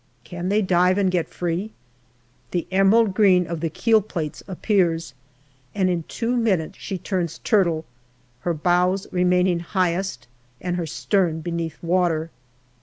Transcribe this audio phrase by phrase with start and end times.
[0.23, 1.73] Can they dive and get free?
[2.49, 5.13] The emerald green of the keel plates appears,
[5.75, 7.85] and in two minutes she turns turtle,
[8.39, 10.27] her bows remaining highest
[10.59, 12.31] and her stern beneath water.